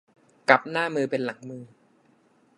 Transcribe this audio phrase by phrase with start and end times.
[0.49, 1.63] กลับหน้ามือเป็นหลังมือ